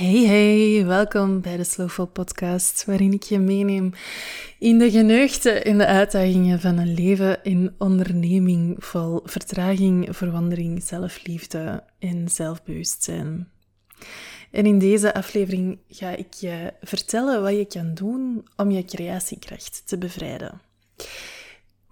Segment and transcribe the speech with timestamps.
[0.00, 3.92] Hey hey, welkom bij de Slowful Podcast, waarin ik je meeneem
[4.58, 11.84] in de geneugten en de uitdagingen van een leven in onderneming vol vertraging, verwondering, zelfliefde
[11.98, 13.48] en zelfbewustzijn.
[14.50, 19.82] En in deze aflevering ga ik je vertellen wat je kan doen om je creatiekracht
[19.86, 20.60] te bevrijden.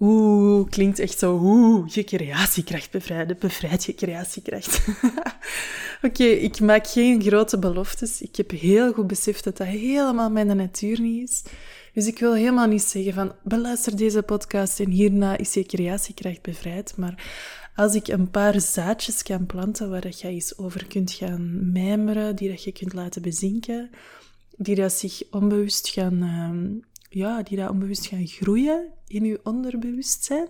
[0.00, 1.38] Oeh, klinkt echt zo.
[1.42, 3.36] Oeh, je creatiekracht bevrijden.
[3.38, 4.80] Bevrijd je creatiekracht.
[6.02, 8.22] Oké, ik maak geen grote beloftes.
[8.22, 11.42] Ik heb heel goed beseft dat dat helemaal mijn natuur niet is.
[11.92, 16.42] Dus ik wil helemaal niet zeggen van beluister deze podcast en hierna is je creatiekracht
[16.42, 16.96] bevrijd.
[16.96, 17.24] Maar
[17.74, 22.36] als ik een paar zaadjes kan planten waar dat je eens over kunt gaan mijmeren,
[22.36, 23.90] die dat je kunt laten bezinken,
[24.56, 30.48] die dat zich onbewust gaan ehm, ja, die daar onbewust gaan groeien in je onderbewustzijn,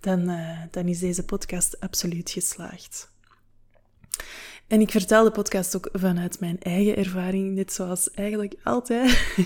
[0.00, 3.10] dan, uh, dan is deze podcast absoluut geslaagd.
[4.66, 9.36] En ik vertel de podcast ook vanuit mijn eigen ervaring, net zoals eigenlijk altijd.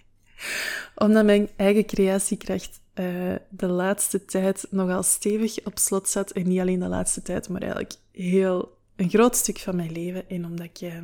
[0.94, 6.30] Omdat mijn eigen creatiekracht uh, de laatste tijd nogal stevig op slot zat.
[6.30, 10.28] En niet alleen de laatste tijd, maar eigenlijk heel een groot stuk van mijn leven.
[10.28, 10.94] En omdat ik uh,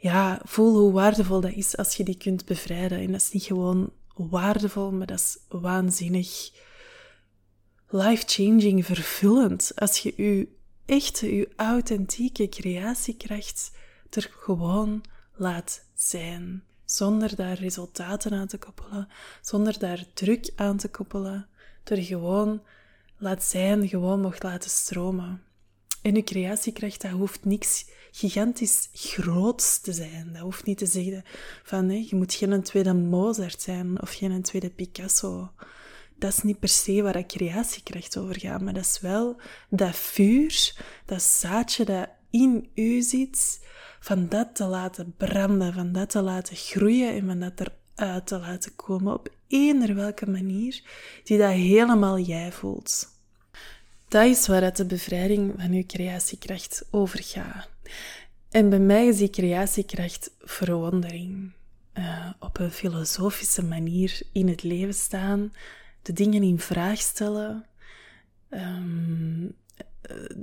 [0.00, 2.98] ja, voel hoe waardevol dat is als je die kunt bevrijden.
[2.98, 6.50] En dat is niet gewoon waardevol, maar dat is waanzinnig
[7.88, 9.72] life-changing, vervullend.
[9.74, 10.48] Als je je
[10.86, 13.70] echte, je authentieke creatiekracht
[14.10, 15.04] er gewoon
[15.34, 16.62] laat zijn.
[16.84, 19.08] Zonder daar resultaten aan te koppelen,
[19.42, 21.48] zonder daar druk aan te koppelen.
[21.84, 22.62] Er gewoon
[23.16, 25.42] laat zijn, gewoon mocht laten stromen.
[26.02, 30.30] En je creatiekracht, dat hoeft niks gigantisch groots te zijn.
[30.32, 31.24] Dat hoeft niet te zeggen
[31.62, 35.50] van je moet geen tweede Mozart zijn of geen tweede Picasso.
[36.18, 40.74] Dat is niet per se waar creatiekracht over gaat, maar dat is wel dat vuur,
[41.06, 43.66] dat zaadje dat in u zit,
[44.00, 48.38] van dat te laten branden, van dat te laten groeien en van dat eruit te
[48.38, 50.82] laten komen op eender welke manier
[51.24, 53.16] die dat helemaal jij voelt.
[54.08, 57.68] Dat is waar de bevrijding van uw creatiekracht over gaat.
[58.50, 61.52] En bij mij is die creatiekracht verwondering.
[61.94, 65.52] Uh, op een filosofische manier in het leven staan,
[66.02, 67.66] de dingen in vraag stellen,
[68.50, 69.54] um,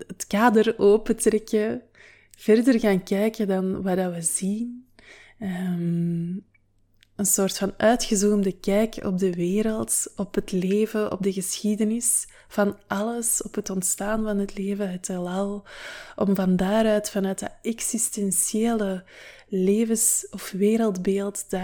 [0.08, 1.82] het kader opentrekken,
[2.38, 4.86] verder gaan kijken dan wat we zien.
[5.40, 6.46] Um,
[7.16, 12.78] een soort van uitgezoomde kijk op de wereld, op het leven, op de geschiedenis van
[12.88, 15.66] alles, op het ontstaan van het leven, het heelal,
[16.16, 19.04] om van daaruit, vanuit dat existentiële
[19.48, 21.62] levens- of wereldbeeld, dat,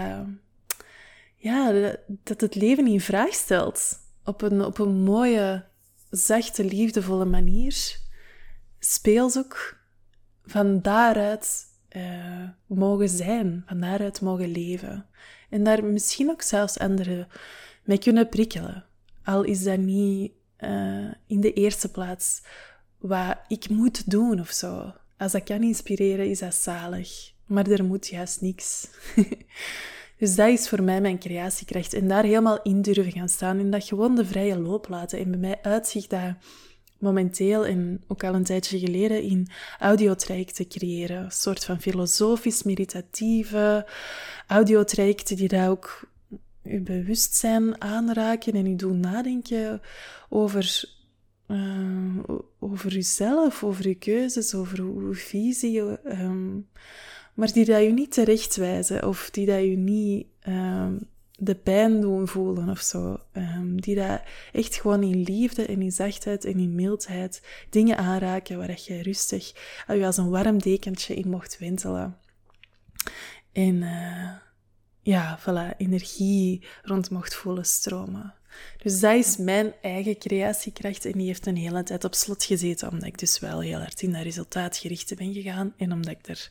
[1.36, 5.64] ja, dat het leven in vraag stelt, op een, op een mooie,
[6.10, 7.98] zachte, liefdevolle manier,
[8.78, 9.76] speels ook
[10.44, 15.06] van daaruit uh, mogen zijn, van daaruit mogen leven.
[15.52, 17.28] En daar misschien ook zelfs anderen
[17.84, 18.84] mee kunnen prikkelen.
[19.24, 22.42] Al is dat niet uh, in de eerste plaats
[22.98, 24.92] wat ik moet doen of zo.
[25.18, 27.32] Als dat kan inspireren, is dat zalig.
[27.46, 28.88] Maar er moet juist niks.
[30.18, 31.92] dus dat is voor mij mijn creatiekracht.
[31.92, 35.18] En daar helemaal in durven gaan staan en dat gewoon de vrije loop laten.
[35.18, 36.34] En bij mij uitzicht dat
[37.02, 39.48] momenteel en ook al een tijdje geleden in
[39.78, 41.24] audiotrajecten creëren.
[41.24, 43.86] Een soort van filosofisch, meditatieve
[44.46, 46.08] audiotrajecten die daar ook
[46.62, 49.80] je bewustzijn aanraken en je doen nadenken
[50.28, 50.84] over,
[51.48, 52.18] uh,
[52.58, 55.80] over jezelf, over je keuzes, over uw visie.
[55.80, 56.68] Um,
[57.34, 60.98] maar die dat je niet terechtwijzen of die dat je niet um,
[61.38, 63.20] de pijn doen voelen of zo.
[63.32, 64.22] Um, die dat
[64.52, 69.52] echt gewoon in liefde en in zachtheid en in mildheid dingen aanraken waar je rustig
[69.88, 72.16] je als een warm dekentje in mocht wentelen.
[73.52, 74.30] En uh,
[75.02, 78.34] ja, voilà, energie rond mocht voelen stromen.
[78.82, 82.90] Dus dat is mijn eigen creatiekracht en die heeft een hele tijd op slot gezeten,
[82.90, 86.50] omdat ik dus wel heel hard in dat resultaatgerichte ben gegaan en omdat ik er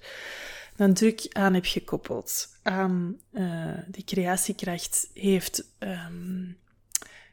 [0.81, 2.57] een druk aan heb gekoppeld.
[2.63, 6.57] Aan uh, die creatiekracht heeft, um,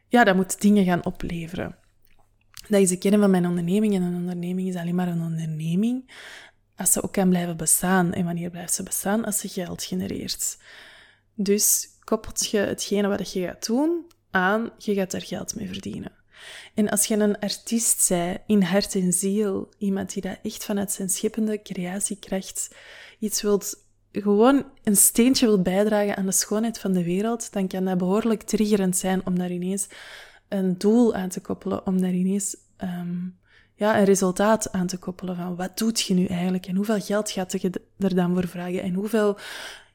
[0.09, 1.77] ja, dat moet dingen gaan opleveren.
[2.69, 6.11] Dat is de kern van mijn onderneming en een onderneming is alleen maar een onderneming
[6.79, 8.13] als ze ook kan blijven bestaan.
[8.13, 9.25] En wanneer blijft ze bestaan?
[9.25, 10.59] Als ze geld genereert.
[11.35, 16.13] Dus koppelt je hetgene wat je gaat doen aan, je gaat daar geld mee verdienen.
[16.75, 20.93] En als je een artiest zij in hart en ziel, iemand die dat echt vanuit
[20.93, 22.75] zijn schippende creatiekracht
[23.19, 27.85] iets wilt, gewoon een steentje wilt bijdragen aan de schoonheid van de wereld, dan kan
[27.85, 29.89] dat behoorlijk triggerend zijn om daar ineens
[30.49, 33.39] een doel aan te koppelen, om daar ineens um,
[33.75, 37.31] ja, een resultaat aan te koppelen van wat doet je nu eigenlijk en hoeveel geld
[37.31, 38.83] gaat je er dan voor vragen?
[38.83, 39.39] En hoeveel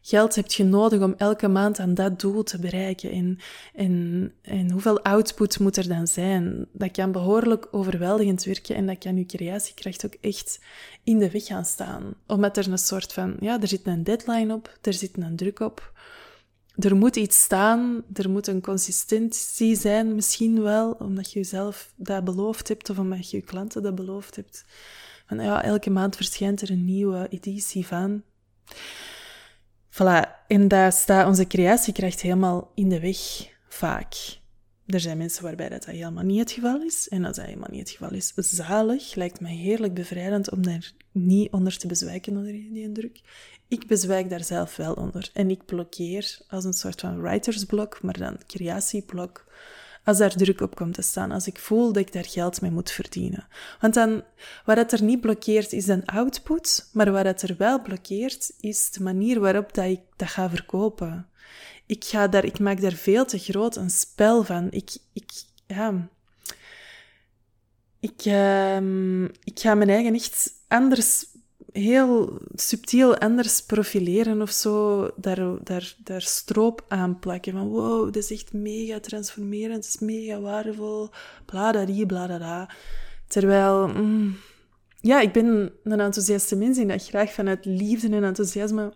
[0.03, 3.37] geld heb je nodig om elke maand aan dat doel te bereiken en,
[3.73, 6.67] en, en hoeveel output moet er dan zijn.
[6.71, 10.59] Dat kan behoorlijk overweldigend werken en dat kan je creatiekracht ook echt
[11.03, 12.13] in de weg gaan staan.
[12.27, 15.59] Omdat er een soort van, ja, er zit een deadline op, er zit een druk
[15.59, 15.93] op
[16.75, 22.23] er moet iets staan, er moet een consistentie zijn, misschien wel, omdat je jezelf dat
[22.23, 24.65] beloofd hebt of omdat je je klanten dat beloofd hebt.
[25.25, 28.23] Van ja, elke maand verschijnt er een nieuwe editie van.
[29.93, 33.17] Voilà, en daar staat onze creatiekracht helemaal in de weg,
[33.67, 34.13] vaak.
[34.85, 37.09] Er zijn mensen waarbij dat, helemaal niet het geval is.
[37.09, 40.91] En als dat helemaal niet het geval is, zalig, lijkt mij heerlijk bevrijdend om daar
[41.11, 43.21] niet onder te bezwijken onder die druk.
[43.67, 45.29] Ik bezwijk daar zelf wel onder.
[45.33, 49.45] En ik blokkeer als een soort van writersblok, maar dan creatieblok,
[50.03, 51.31] als daar druk op komt te staan.
[51.31, 53.47] Als ik voel dat ik daar geld mee moet verdienen.
[53.79, 54.23] Want dan,
[54.65, 56.89] wat het er niet blokkeert, is een output.
[56.93, 61.27] Maar wat het er wel blokkeert, is de manier waarop dat ik dat ga verkopen.
[61.85, 64.67] Ik, ga daar, ik maak daar veel te groot een spel van.
[64.71, 65.31] Ik, ik,
[65.67, 66.07] ja...
[67.99, 71.25] Ik, uh, ik ga mijn eigen echt anders
[71.73, 77.53] heel subtiel anders profileren of zo, daar, daar, daar stroop aan plakken.
[77.53, 81.09] Van wow, dat is echt mega transformerend, het is mega waardevol,
[81.45, 82.69] bladadie, bladada.
[83.27, 84.37] Terwijl, mm,
[85.01, 85.45] ja, ik ben
[85.83, 88.93] een enthousiaste mens die dat graag vanuit liefde en enthousiasme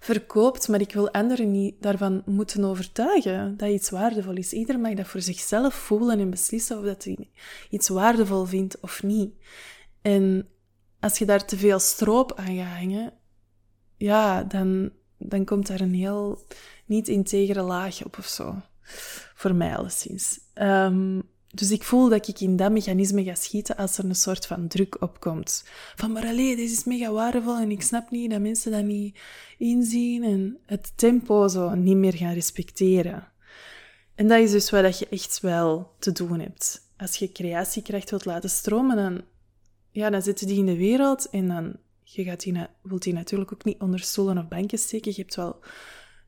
[0.00, 4.52] verkoopt, maar ik wil anderen niet daarvan moeten overtuigen dat iets waardevol is.
[4.52, 7.30] Ieder mag dat voor zichzelf voelen en beslissen of dat hij
[7.70, 9.34] iets waardevol vindt of niet.
[10.02, 10.48] En
[11.06, 13.12] als je daar te veel stroop aan gaat hangen,
[13.96, 16.46] ja, dan, dan komt daar een heel
[16.86, 18.54] niet integere laag op of zo.
[19.34, 20.38] Voor mij alleszins.
[20.54, 24.46] Um, dus ik voel dat ik in dat mechanisme ga schieten als er een soort
[24.46, 25.64] van druk opkomt.
[25.94, 29.18] Van, maar alleen, dit is mega waardevol en ik snap niet dat mensen dat niet
[29.58, 33.28] inzien en het tempo zo niet meer gaan respecteren.
[34.14, 36.90] En dat is dus wat je echt wel te doen hebt.
[36.96, 39.22] Als je creatiekracht wilt laten stromen, dan
[39.96, 43.52] ja, dan zitten die in de wereld en dan je gaat die, wilt die natuurlijk
[43.52, 45.12] ook niet onder stoelen of banken steken.
[45.14, 45.60] Je hebt wel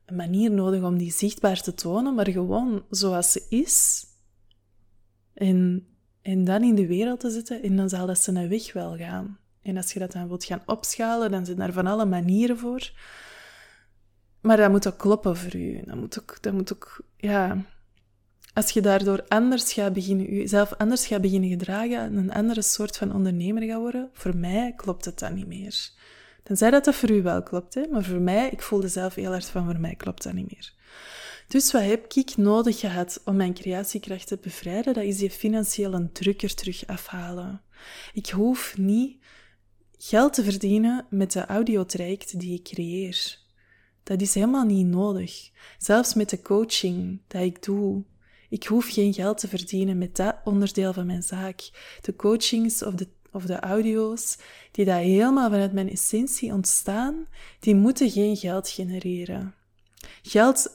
[0.05, 4.05] een manier nodig om die zichtbaar te tonen, maar gewoon zoals ze is.
[5.33, 5.87] En,
[6.21, 9.39] en dan in de wereld te zetten en dan zal dat zijn weg wel gaan.
[9.61, 12.91] En als je dat dan wilt gaan opschalen, dan zijn daar van alle manieren voor.
[14.41, 15.81] Maar dat moet ook kloppen voor u.
[15.85, 17.65] Dat moet ook, dat moet ook ja,
[18.53, 23.13] als je daardoor anders gaat beginnen, jezelf anders gaat beginnen gedragen, een andere soort van
[23.13, 25.89] ondernemer gaat worden, voor mij klopt het dan niet meer.
[26.43, 27.87] Tenzij dat dat voor u wel klopt, hè?
[27.91, 30.73] maar voor mij, ik voelde zelf heel hard van, voor mij klopt dat niet meer.
[31.47, 34.93] Dus wat heb ik nodig gehad om mijn creatiekracht te bevrijden?
[34.93, 37.61] Dat is die financiële drukker terug afhalen.
[38.13, 39.17] Ik hoef niet
[39.97, 43.37] geld te verdienen met de audiotraject die ik creëer.
[44.03, 45.49] Dat is helemaal niet nodig.
[45.77, 48.03] Zelfs met de coaching dat ik doe,
[48.49, 51.69] ik hoef geen geld te verdienen met dat onderdeel van mijn zaak.
[52.01, 54.37] De coachings of de, of de audio's,
[54.71, 57.27] die daar helemaal vanuit mijn essentie ontstaan,
[57.59, 59.53] die moeten geen geld genereren.
[60.21, 60.69] Geld,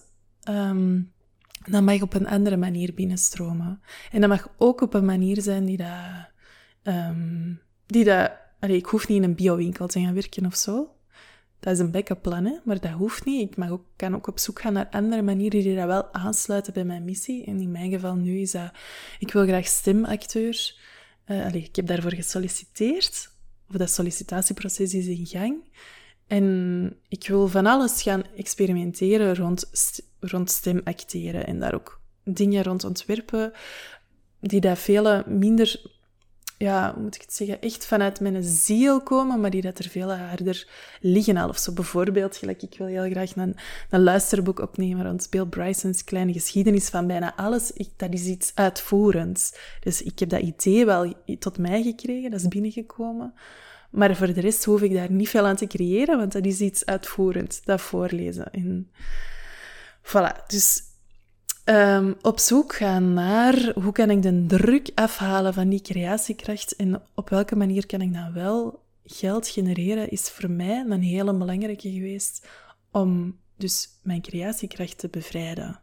[0.49, 1.13] um,
[1.71, 3.81] dat mag op een andere manier binnenstromen.
[4.11, 6.33] En dat mag ook op een manier zijn die dat...
[6.83, 8.31] Um, die dat
[8.61, 10.95] ik hoef niet in een biowinkel te gaan werken of zo.
[11.65, 12.53] Dat is een backup plan, hè?
[12.65, 13.51] maar dat hoeft niet.
[13.51, 16.73] Ik mag ook, kan ook op zoek gaan naar andere manieren die dat wel aansluiten
[16.73, 17.45] bij mijn missie.
[17.45, 18.71] En in mijn geval nu is dat,
[19.19, 20.77] ik wil graag stemacteur.
[21.27, 23.31] Uh, ik heb daarvoor gesolliciteerd.
[23.69, 25.65] Of dat sollicitatieproces is in gang.
[26.27, 29.71] En ik wil van alles gaan experimenteren rond,
[30.21, 31.47] rond stemacteren.
[31.47, 33.53] En daar ook dingen rond ontwerpen
[34.41, 35.94] die dat vele minder
[36.65, 40.15] ja, moet ik het zeggen, echt vanuit mijn ziel komen, maar die dat er veel
[40.15, 40.69] harder
[41.01, 41.49] liggen al.
[41.49, 43.57] Of zo bijvoorbeeld, gelijk, ik wil heel graag een,
[43.91, 47.73] een luisterboek opnemen rond Bill Bryson's kleine geschiedenis van bijna alles.
[47.73, 49.55] Ik, dat is iets uitvoerends.
[49.81, 53.35] Dus ik heb dat idee wel tot mij gekregen, dat is binnengekomen.
[53.91, 56.61] Maar voor de rest hoef ik daar niet veel aan te creëren, want dat is
[56.61, 58.51] iets uitvoerends, dat voorlezen.
[58.51, 58.91] En
[60.03, 60.81] voilà, dus
[61.65, 67.03] um, op zoek gaan naar hoe kan ik de druk afhalen van die creatiekracht en
[67.15, 71.93] op welke manier kan ik dan wel geld genereren, is voor mij een hele belangrijke
[71.93, 72.47] geweest
[72.91, 75.81] om dus mijn creatiekracht te bevrijden.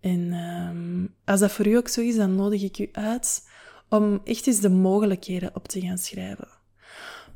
[0.00, 3.48] En um, als dat voor u ook zo is, dan nodig ik u uit
[3.88, 6.48] om echt eens de mogelijkheden op te gaan schrijven.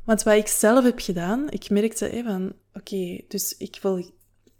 [0.03, 4.11] Want wat ik zelf heb gedaan, ik merkte van, oké, dus ik wil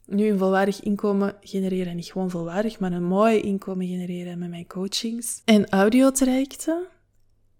[0.10, 1.96] nu een volwaardig inkomen genereren.
[1.96, 5.42] Niet gewoon volwaardig, maar een mooi inkomen genereren met mijn coachings.
[5.46, 6.88] En audiotrajecten.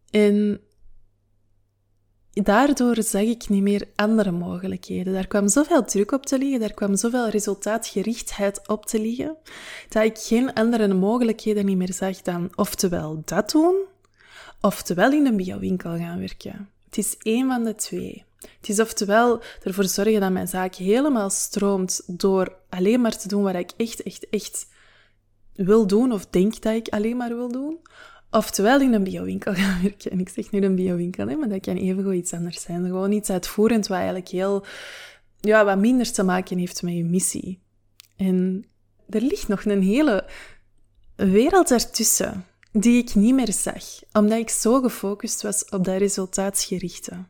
[0.10, 0.60] En
[2.32, 5.14] daardoor zag ik niet meer andere mogelijkheden.
[5.14, 9.38] Daar kwam zoveel druk op te liggen, daar kwam zoveel resultaatgerichtheid op te liggen,
[9.90, 13.76] dat ik geen andere mogelijkheden niet meer zag dan oftewel dat doen,
[14.62, 16.70] oftewel in een biowinkel gaan werken.
[16.86, 18.28] Het is één van de twee.
[18.40, 23.44] Het is oftewel ervoor zorgen dat mijn zaak helemaal stroomt door alleen maar te doen
[23.44, 24.68] wat ik echt, echt, echt
[25.54, 27.78] wil doen of denk dat ik alleen maar wil doen.
[28.32, 30.12] Oftewel in een biowinkel gaan werken.
[30.12, 32.86] En ik zeg nu een biowinkel, maar dat kan even iets anders zijn.
[32.86, 34.66] Gewoon iets uitvoerend wat eigenlijk heel,
[35.40, 37.60] ja, wat minder te maken heeft met je missie.
[38.16, 38.66] En
[39.10, 40.26] er ligt nog een hele
[41.16, 47.26] wereld ertussen die ik niet meer zag, omdat ik zo gefocust was op dat resultaatsgerichte.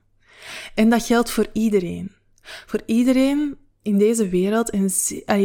[0.75, 2.12] En dat geldt voor iedereen.
[2.41, 4.91] Voor iedereen in deze wereld en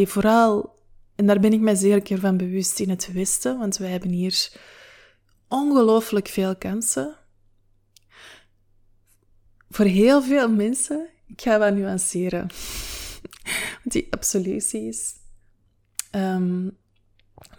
[0.06, 0.78] vooral,
[1.14, 4.52] en daar ben ik mij zeker van bewust in het Westen, want wij hebben hier
[5.48, 7.16] ongelooflijk veel kansen.
[9.70, 12.40] Voor heel veel mensen, ik ga wat nuanceren,
[13.82, 15.12] want die absoluties.
[16.10, 16.76] Um,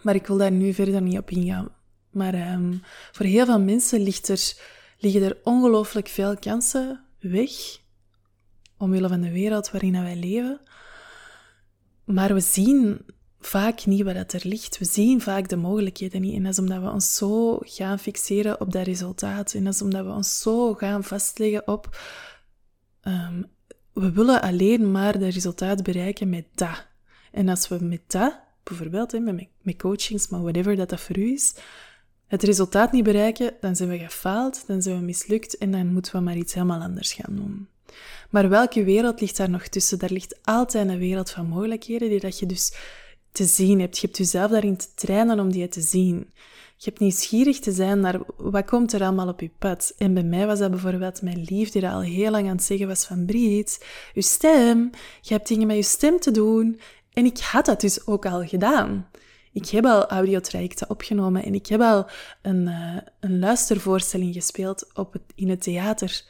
[0.02, 1.68] maar ik wil daar nu verder niet op ingaan.
[2.10, 4.52] Maar um, voor heel veel mensen ligt er,
[4.98, 7.50] liggen er ongelooflijk veel kansen weg,
[8.76, 10.60] omwille van de wereld waarin wij leven.
[12.04, 13.00] Maar we zien
[13.40, 14.78] vaak niet wat er ligt.
[14.78, 16.34] We zien vaak de mogelijkheden niet.
[16.34, 19.54] En dat is omdat we ons zo gaan fixeren op dat resultaat.
[19.54, 22.00] En dat is omdat we ons zo gaan vastleggen op...
[23.02, 23.54] Um,
[23.92, 26.86] we willen alleen maar dat resultaat bereiken met dat.
[27.32, 31.32] En als we met dat, bijvoorbeeld met, met coachings, maar whatever dat dat voor u
[31.32, 31.54] is,
[32.26, 36.12] het resultaat niet bereiken, dan zijn we gefaald, dan zijn we mislukt en dan moeten
[36.12, 37.68] we maar iets helemaal anders gaan doen.
[38.30, 39.98] Maar welke wereld ligt daar nog tussen?
[39.98, 42.72] Daar ligt altijd een wereld van mogelijkheden die dat je dus
[43.32, 43.98] te zien hebt.
[43.98, 46.30] Je hebt jezelf daarin te trainen om die te zien.
[46.76, 49.94] Je hebt nieuwsgierig te zijn naar wat komt er allemaal op je pad.
[49.98, 52.86] En bij mij was dat bijvoorbeeld mijn lief, die al heel lang aan het zeggen
[52.86, 54.90] was van Briet, je stem,
[55.20, 56.80] je hebt dingen met je stem te doen.
[57.12, 59.06] En ik had dat dus ook al gedaan.
[59.56, 62.06] Ik heb al audiotrajecten opgenomen en ik heb al
[62.42, 66.24] een, uh, een luistervoorstelling gespeeld op in het theater.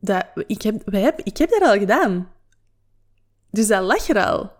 [0.00, 2.32] Dat, ik, heb, wij heb, ik heb dat al gedaan.
[3.50, 4.52] Dus dat lag er al.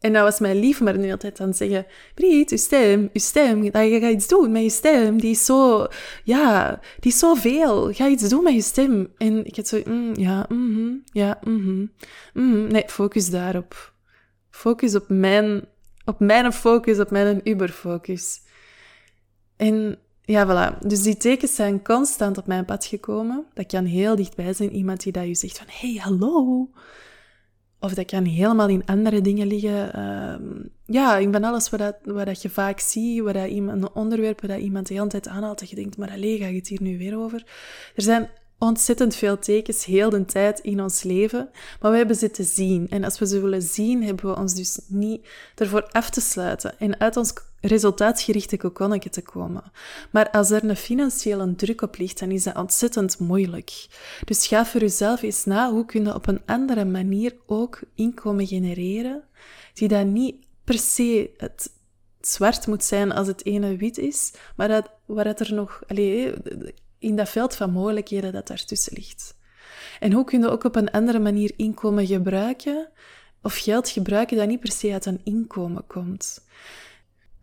[0.00, 3.18] En dat was mijn lief maar nu altijd aan het zeggen, Briet, je stem, je
[3.18, 3.70] stem, je
[4.00, 5.20] gaat iets doen met je stem.
[5.20, 5.86] Die is zo,
[6.24, 7.92] ja, die is zoveel.
[7.92, 9.12] Ga iets doen met je stem.
[9.18, 11.92] En ik had zo, mm, ja, mm ja, mm
[12.32, 13.94] mm Nee, focus daarop.
[14.50, 15.68] Focus op mijn,
[16.06, 18.40] op mijn focus, op mijn Uber-focus.
[19.56, 20.78] En ja, voilà.
[20.86, 23.44] Dus die tekens zijn constant op mijn pad gekomen.
[23.54, 24.72] Dat kan heel dichtbij zijn.
[24.72, 26.70] Iemand die dat je zegt van, hey, hallo.
[27.80, 29.98] Of dat kan helemaal in andere dingen liggen.
[29.98, 33.82] Uh, ja, in van alles wat, dat, wat dat je vaak ziet, wat dat iemand,
[33.82, 36.68] een onderwerp dat iemand de hele tijd aanhaalt, dat je denkt, maar ga je het
[36.68, 37.42] hier nu weer over?
[37.94, 41.48] Er zijn ontzettend veel tekens heel de tijd in ons leven,
[41.80, 42.88] maar we hebben ze te zien.
[42.88, 46.78] En als we ze willen zien, hebben we ons dus niet ervoor af te sluiten
[46.78, 49.72] en uit ons resultaatgerichte kokonnetje te komen.
[50.10, 53.86] Maar als er een financiële druk op ligt, dan is dat ontzettend moeilijk.
[54.24, 58.46] Dus ga voor jezelf eens na, hoe kun je op een andere manier ook inkomen
[58.46, 59.22] genereren,
[59.74, 61.70] die dan niet per se het
[62.20, 65.82] zwart moet zijn als het ene wit is, maar dat, waar het er nog...
[65.86, 66.32] Allez,
[66.98, 69.36] in dat veld van mogelijkheden dat daartussen ligt.
[70.00, 72.88] En hoe kun je ook op een andere manier inkomen gebruiken
[73.42, 76.44] of geld gebruiken dat niet per se uit een inkomen komt.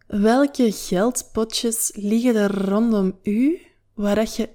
[0.08, 3.62] Welke geldpotjes liggen er rondom u
[3.94, 4.50] waar dat je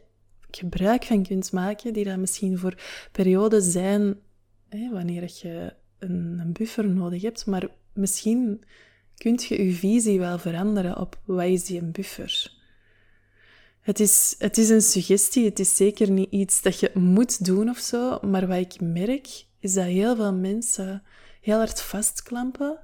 [0.50, 2.74] gebruik van kunt maken, die dan misschien voor
[3.12, 4.16] perioden zijn
[4.68, 8.64] hè, wanneer je een, een buffer nodig hebt, maar misschien
[9.16, 12.56] kunt je je visie wel veranderen op wat is die een buffer.
[13.88, 17.68] Het is, het is een suggestie, het is zeker niet iets dat je moet doen
[17.68, 21.02] of zo, maar wat ik merk is dat heel veel mensen
[21.40, 22.78] heel hard vastklampen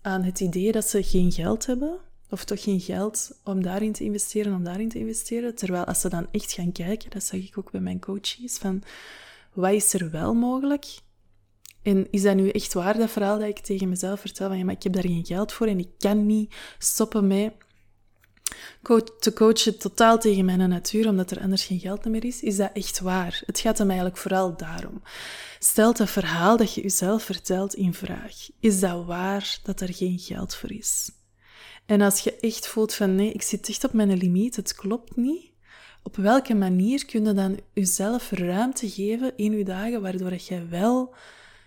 [0.00, 1.98] aan het idee dat ze geen geld hebben,
[2.30, 5.54] of toch geen geld om daarin te investeren, om daarin te investeren.
[5.54, 8.82] Terwijl als ze dan echt gaan kijken, dat zag ik ook bij mijn coaches, van
[9.52, 10.86] wat is er wel mogelijk?
[11.82, 14.64] En is dat nu echt waar, dat verhaal dat ik tegen mezelf vertel, van ja,
[14.64, 17.52] maar ik heb daar geen geld voor en ik kan niet stoppen met
[19.18, 22.70] te coachen totaal tegen mijn natuur, omdat er anders geen geld meer is, is dat
[22.72, 23.42] echt waar.
[23.46, 25.02] Het gaat hem eigenlijk vooral daarom.
[25.58, 28.34] Stelt het verhaal dat je jezelf vertelt in vraag.
[28.60, 31.10] Is dat waar dat er geen geld voor is?
[31.86, 35.16] En als je echt voelt van nee, ik zit echt op mijn limiet, het klopt
[35.16, 35.50] niet,
[36.02, 41.14] op welke manier kun je dan jezelf ruimte geven in je dagen, waardoor je wel,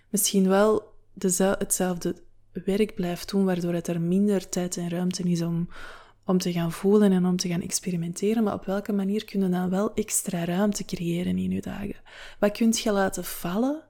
[0.10, 0.94] misschien wel
[1.58, 2.16] hetzelfde
[2.54, 5.70] werk blijft doen, waardoor het er minder tijd en ruimte is om
[6.26, 9.50] om te gaan voelen en om te gaan experimenteren, maar op welke manier kun je
[9.50, 11.96] dan wel extra ruimte creëren in je dagen?
[12.40, 13.84] Wat kunt je laten vallen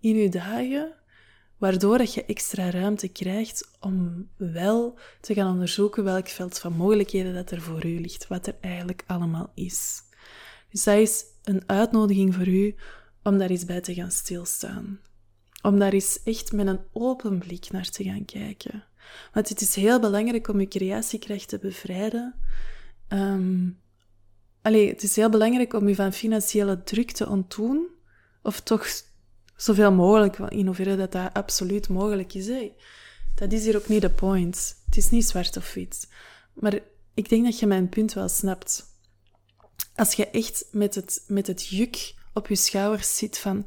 [0.00, 0.94] in je dagen,
[1.58, 7.34] waardoor dat je extra ruimte krijgt om wel te gaan onderzoeken welk veld van mogelijkheden
[7.34, 10.02] dat er voor u ligt, wat er eigenlijk allemaal is.
[10.70, 12.74] Dus dat is een uitnodiging voor u
[13.22, 15.00] om daar eens bij te gaan stilstaan.
[15.62, 18.84] Om daar eens echt met een open blik naar te gaan kijken.
[19.32, 22.34] Want het is heel belangrijk om je creatiekracht te bevrijden.
[23.08, 23.80] Um,
[24.62, 27.86] allee, het is heel belangrijk om je van financiële druk te ontdoen.
[28.42, 28.86] Of toch
[29.56, 32.70] zoveel mogelijk, in hoeverre dat dat absoluut mogelijk is.
[33.34, 34.76] Dat is hier ook niet de point.
[34.86, 36.08] Het is niet zwart of wit.
[36.52, 36.78] Maar
[37.14, 38.84] ik denk dat je mijn punt wel snapt.
[39.94, 43.66] Als je echt met het, met het juk op je schouders zit van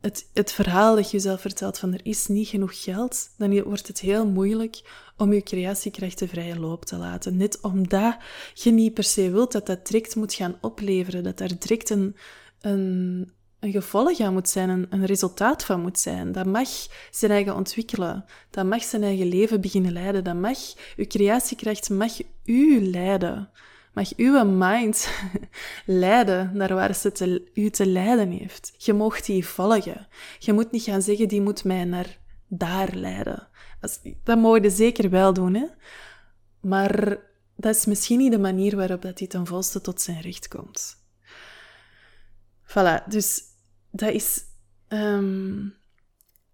[0.00, 3.86] het, het verhaal dat je jezelf vertelt van er is niet genoeg geld, dan wordt
[3.86, 4.82] het heel moeilijk
[5.16, 7.36] om je creatiekracht de vrije loop te laten.
[7.36, 8.16] Net omdat
[8.54, 12.16] je niet per se wilt dat dat direct moet gaan opleveren, dat daar direct een,
[12.60, 16.32] een, een gevolg aan moet zijn, een, een resultaat van moet zijn.
[16.32, 16.68] Dat mag
[17.10, 18.24] zijn eigen ontwikkelen.
[18.50, 20.24] Dat mag zijn eigen leven beginnen leiden.
[20.24, 20.58] Dat mag,
[20.96, 22.12] uw creatiekracht mag
[22.44, 23.50] u leiden.
[23.92, 25.10] Mag uw mind
[25.86, 28.74] leiden naar waar ze te, u te leiden heeft.
[28.76, 30.08] Je mocht die volgen.
[30.38, 33.48] Je moet niet gaan zeggen, die moet mij naar daar leiden.
[34.24, 35.66] Dat mogen je zeker wel doen, hè.
[36.60, 37.18] Maar
[37.56, 40.96] dat is misschien niet de manier waarop dat hij ten volste tot zijn recht komt.
[42.66, 43.42] Voilà, dus
[43.90, 44.44] dat is
[44.88, 45.74] um,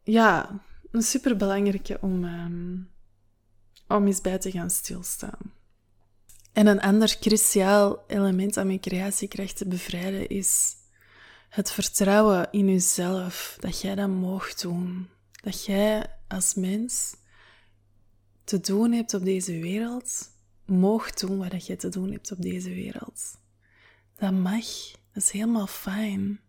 [0.02, 2.90] ja, een superbelangrijke om, um,
[3.88, 5.54] om eens bij te gaan stilstaan.
[6.56, 10.74] En een ander cruciaal element aan mijn creatiekracht te bevrijden is
[11.48, 15.08] het vertrouwen in jezelf, dat jij dat mocht doen.
[15.42, 17.16] Dat jij als mens
[18.44, 20.30] te doen hebt op deze wereld,
[20.64, 23.38] mocht doen wat je te doen hebt op deze wereld.
[24.18, 24.66] Dat mag,
[25.12, 26.40] dat is helemaal fijn.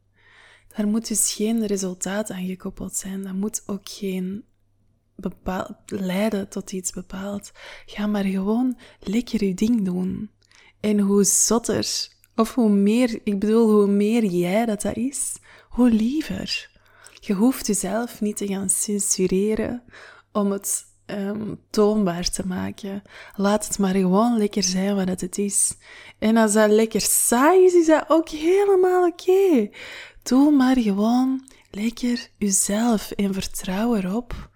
[0.76, 3.24] Daar moet dus geen resultaat aan gekoppeld zijn.
[3.24, 4.46] Dat moet ook geen
[5.18, 7.52] bepaald, leiden tot iets bepaald.
[7.86, 10.30] Ga maar gewoon lekker je ding doen.
[10.80, 15.36] En hoe zotter, of hoe meer, ik bedoel, hoe meer jij dat dat is,
[15.70, 16.70] hoe liever.
[17.20, 19.84] Je hoeft jezelf niet te gaan censureren
[20.32, 23.02] om het um, toonbaar te maken.
[23.36, 25.76] Laat het maar gewoon lekker zijn wat het is.
[26.20, 29.70] En als dat lekker saai is, is dat ook helemaal oké.
[30.24, 34.50] Doe maar gewoon lekker jezelf en vertrouw erop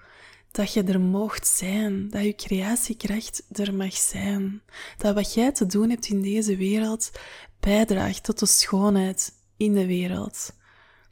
[0.52, 4.62] dat je er mocht zijn, dat je creatiekracht er mag zijn,
[4.98, 7.12] dat wat jij te doen hebt in deze wereld
[7.60, 10.54] bijdraagt tot de schoonheid in de wereld.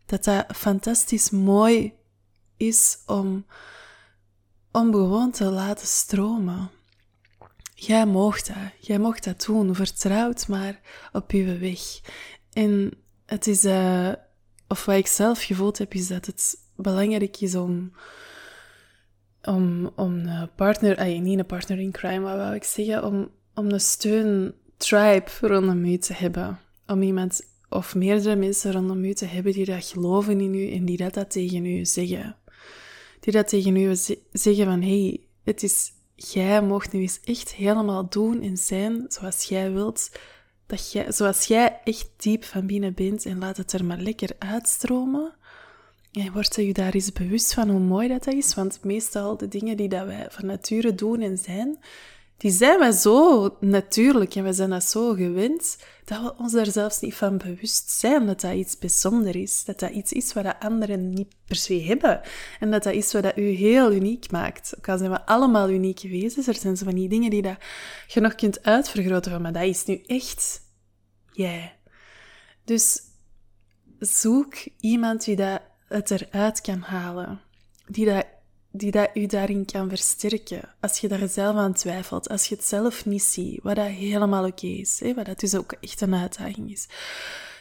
[0.05, 1.93] Dat dat fantastisch mooi
[2.57, 3.45] is om,
[4.71, 6.69] om gewoon te laten stromen.
[7.75, 10.79] Jij mocht dat, jij mocht dat doen, vertrouwd maar
[11.11, 11.79] op je weg.
[12.53, 12.93] En
[13.25, 14.11] het is, uh,
[14.67, 17.91] of wat ik zelf gevoeld heb, is dat het belangrijk is om
[19.43, 23.29] om, om een partner, ay, niet een partner in crime, wat wou ik zeggen, om,
[23.55, 26.59] om een steun tribe rondom u te hebben.
[26.87, 30.85] Om iemand of meerdere mensen rondom u te hebben die dat geloven in u en
[30.85, 32.35] die dat, dat tegen u zeggen.
[33.19, 33.95] Die dat tegen u
[34.31, 39.43] zeggen van, hey, het is, jij mocht nu eens echt helemaal doen en zijn zoals
[39.43, 40.11] jij wilt.
[40.65, 44.29] Dat jij, zoals jij echt diep van binnen bent en laat het er maar lekker
[44.39, 45.33] uitstromen.
[46.11, 48.53] En wordt je daar eens bewust van hoe mooi dat, is?
[48.53, 51.79] Want meestal de dingen die dat wij van nature doen en zijn,
[52.39, 56.65] die zijn wij zo natuurlijk en we zijn dat zo gewend, dat we ons daar
[56.65, 59.63] zelfs niet van bewust zijn dat dat iets bijzonder is.
[59.65, 62.21] Dat dat iets is wat anderen niet per se hebben.
[62.59, 64.73] En dat dat is wat dat u heel uniek maakt.
[64.77, 67.57] Ook al zijn we allemaal unieke wezens, er zijn zo van die dingen die dat
[68.07, 70.61] je nog kunt uitvergroten van, maar dat is nu echt
[71.31, 71.79] jij.
[72.65, 72.99] Dus
[73.99, 77.41] zoek iemand die dat het eruit kan halen.
[77.87, 78.25] Die dat,
[78.71, 80.75] die dat u daarin kan versterken.
[80.79, 82.29] Als je daar zelf aan twijfelt.
[82.29, 83.59] Als je het zelf niet ziet.
[83.63, 84.99] Wat dat helemaal oké is.
[84.99, 85.13] Hè?
[85.13, 86.87] Wat dat dus ook echt een uitdaging is.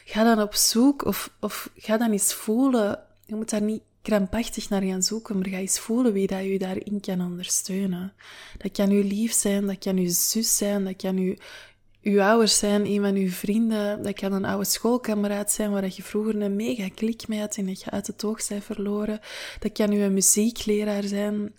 [0.05, 2.99] Ga dan op zoek of, of ga dan eens voelen.
[3.25, 6.57] Je moet daar niet krampachtig naar gaan zoeken, maar ga eens voelen wie dat u
[6.57, 8.13] daarin kan ondersteunen.
[8.57, 11.35] Dat kan uw lief zijn, dat kan uw zus zijn, dat kan uw
[12.01, 14.03] uw ouders zijn, een van uw vrienden.
[14.03, 17.65] Dat kan een oude schoolkameraad zijn waar je vroeger een mega klik mee had en
[17.65, 19.19] dat je uit het oog bent verloren.
[19.59, 21.53] Dat kan uw muziekleraar zijn.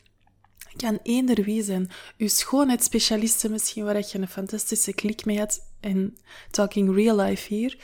[0.59, 1.90] Dat kan eender wie zijn.
[2.18, 5.61] Uw schoonheidsspecialiste misschien, waar je een fantastische klik mee had.
[5.81, 6.16] En
[6.50, 7.79] talking real life hier.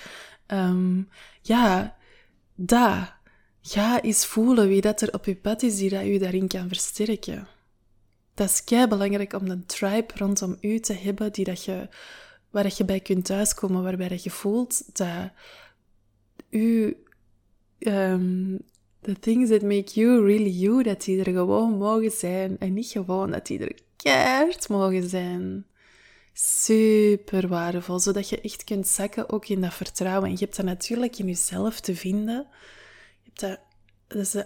[0.47, 1.09] Um,
[1.43, 1.97] ja,
[2.55, 3.15] daar.
[3.63, 6.69] Ga eens voelen wie dat er op je pad is die dat u daarin kan
[6.69, 7.49] versterken.
[8.35, 11.89] dat is kei belangrijk om een tribe rondom u te hebben die dat je,
[12.51, 15.31] waar je bij kunt thuiskomen, waarbij je voelt dat
[16.51, 16.97] u,
[17.79, 18.59] um,
[19.01, 22.87] the things that make you really you, dat die er gewoon mogen zijn en niet
[22.87, 25.67] gewoon dat die er keihard mogen zijn.
[26.33, 30.29] Super waardevol, zodat je echt kunt zakken ook in dat vertrouwen.
[30.29, 32.47] En je hebt dat natuurlijk in jezelf te vinden.
[33.23, 33.61] Je hebt dat,
[34.07, 34.45] dat is,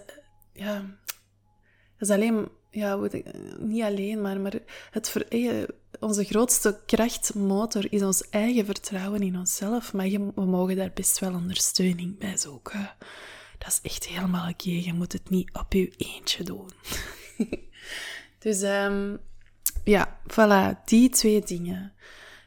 [0.53, 0.79] ja,
[1.97, 2.99] dat is alleen ja,
[3.57, 4.53] niet alleen, maar, maar
[4.91, 5.63] het eh,
[6.01, 9.93] onze grootste krachtmotor is ons eigen vertrouwen in onszelf.
[9.93, 12.95] Maar we mogen daar best wel ondersteuning bij zoeken.
[13.57, 14.69] Dat is echt helemaal oké.
[14.69, 16.69] Je moet het niet op je eentje doen.
[18.43, 19.19] dus um,
[19.83, 21.93] ja, voilà, die twee dingen.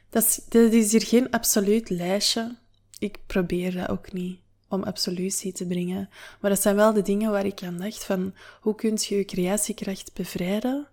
[0.09, 2.57] Dat is, dat is hier geen absoluut lijstje.
[2.99, 4.39] Ik probeer dat ook niet
[4.69, 6.09] om absolutie te brengen.
[6.39, 9.25] Maar dat zijn wel de dingen waar ik aan dacht van hoe kun je je
[9.25, 10.87] creatiekracht bevrijden?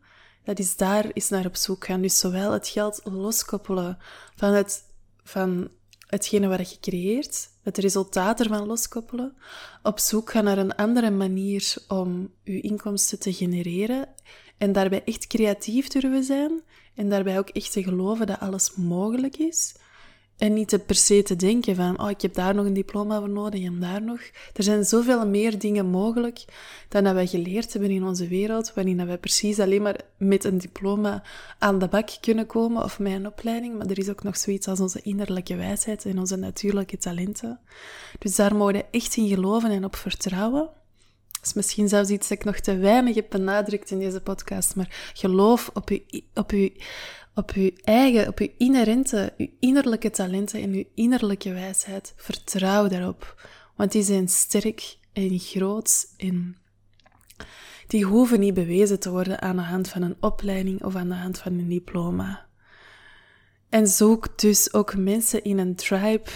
[0.45, 2.03] Dat is daar is naar op zoek gaan.
[2.03, 3.99] Dus zowel het geld loskoppelen
[4.37, 4.85] van, het,
[5.25, 5.69] van
[6.07, 9.37] hetgene wat je creëert, het resultaat ervan loskoppelen,
[9.83, 14.09] op zoek gaan naar een andere manier om je inkomsten te genereren
[14.59, 16.63] en daarbij echt creatief durven zijn
[16.95, 19.75] en daarbij ook echt te geloven dat alles mogelijk is.
[20.43, 23.19] En niet te per se te denken van, oh, ik heb daar nog een diploma
[23.19, 24.21] voor nodig en daar nog.
[24.53, 26.45] Er zijn zoveel meer dingen mogelijk
[26.89, 30.59] dan dat wij geleerd hebben in onze wereld, waarin wij precies alleen maar met een
[30.59, 31.23] diploma
[31.59, 33.79] aan de bak kunnen komen of met een opleiding.
[33.79, 37.61] Maar er is ook nog zoiets als onze innerlijke wijsheid en onze natuurlijke talenten.
[38.19, 40.69] Dus daar mogen we echt in geloven en op vertrouwen.
[41.33, 44.77] Dat is misschien zelfs iets dat ik nog te weinig heb benadrukt in deze podcast,
[44.77, 46.73] maar geloof op je, op je
[47.35, 52.13] op je eigen, op je inherente, je innerlijke talenten en je innerlijke wijsheid.
[52.17, 53.49] Vertrouw daarop.
[53.77, 56.57] Want die zijn sterk en groot en
[57.87, 61.15] die hoeven niet bewezen te worden aan de hand van een opleiding of aan de
[61.15, 62.47] hand van een diploma.
[63.69, 66.31] En zoek dus ook mensen in een tribe.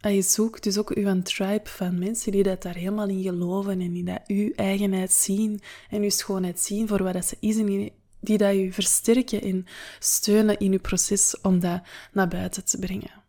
[0.00, 3.92] Je zoekt dus ook uw tribe van mensen die dat daar helemaal in geloven en
[3.92, 7.92] die dat uw eigenheid zien en uw schoonheid zien voor wat dat ze is in
[8.24, 9.66] die dat je versterken en
[9.98, 11.82] steunen in je proces om dat
[12.12, 13.22] naar buiten te brengen.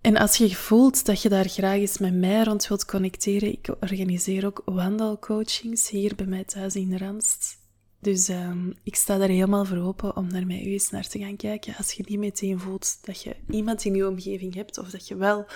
[0.00, 3.68] En als je voelt dat je daar graag eens met mij rond wilt connecteren, ik
[3.80, 7.64] organiseer ook wandelcoachings hier bij mij thuis in Randst.
[8.00, 11.36] Dus um, ik sta daar helemaal voor open om naar mij eens naar te gaan
[11.36, 11.76] kijken.
[11.76, 15.16] Als je niet meteen voelt dat je iemand in je omgeving hebt, of dat je
[15.16, 15.46] wel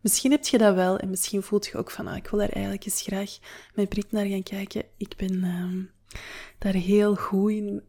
[0.00, 2.48] Misschien heb je dat wel en misschien voelt je ook van, ah, ik wil daar
[2.48, 3.38] eigenlijk eens graag
[3.74, 4.84] met Brit naar gaan kijken.
[4.96, 5.90] Ik ben um,
[6.58, 7.82] daar heel goed in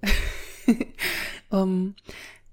[1.49, 1.95] om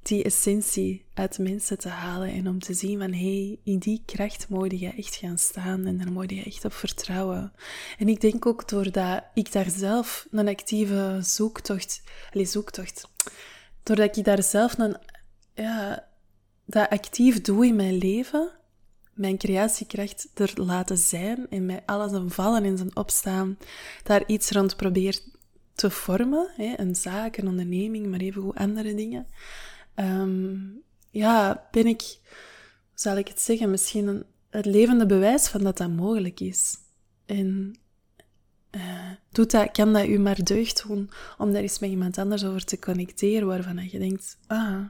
[0.03, 4.03] die essentie uit mensen te halen en om te zien van hé, hey, in die
[4.07, 7.53] kracht moet je echt gaan staan en daar moet je echt op vertrouwen.
[7.99, 12.03] En ik denk ook doordat ik daar zelf een actieve zoektocht,
[12.33, 13.09] allez, zoektocht,
[13.83, 14.97] doordat ik daar zelf een,
[15.55, 16.09] ja,
[16.65, 18.51] dat actief doe in mijn leven,
[19.15, 23.59] mijn creatiekracht er laten zijn en met alles een vallen en zijn opstaan,
[24.03, 25.21] daar iets rond probeer
[25.77, 26.49] te vormen.
[26.57, 29.27] Hè, een zaak, een onderneming, maar even hoe andere dingen.
[29.95, 32.19] Um, ja, ben ik,
[32.95, 36.77] zal ik het zeggen, misschien een, het levende bewijs van dat dat mogelijk is.
[37.27, 37.79] En
[38.71, 42.45] uh, doet dat, kan dat u maar deugd doen om daar eens met iemand anders
[42.45, 44.85] over te connecteren, waarvan je denkt, ah,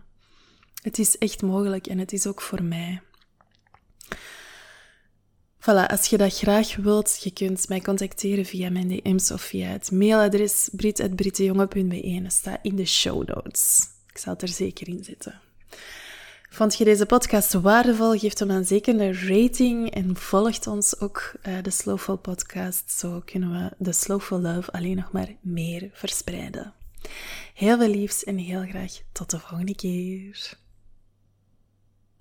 [0.83, 3.01] het is echt mogelijk en het is ook voor mij.
[5.66, 9.68] Voilà, als je dat graag wilt, je kunt mij contacteren via mijn DM's of via
[9.68, 12.20] het mailadres brit.brittejonge.be.
[12.22, 13.88] Dat staat in de show notes.
[14.11, 15.40] Ik zal het er zeker in zetten.
[16.50, 18.18] Vond je deze podcast waardevol?
[18.18, 22.90] Geef hem dan zeker een rating en volgt ons ook uh, de Slowful podcast.
[22.90, 26.72] Zo kunnen we de Slowful Love alleen nog maar meer verspreiden.
[27.55, 30.59] Heel veel liefs en heel graag tot de volgende keer.